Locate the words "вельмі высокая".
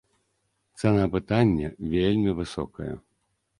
1.93-2.91